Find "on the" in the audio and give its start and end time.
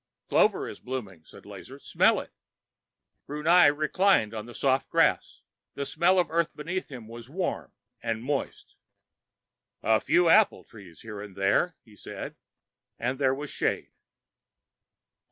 4.33-4.53